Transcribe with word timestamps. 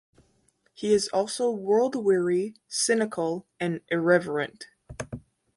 He 0.73 0.95
is 0.95 1.09
also 1.09 1.51
world-weary, 1.51 2.55
cynical 2.67 3.45
and 3.59 3.81
irreverent. 3.89 4.65